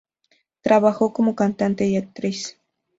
Trabajó 0.61 1.13
como 1.13 1.35
cantante 1.35 1.85
y 1.85 1.95
actriz. 1.95 2.57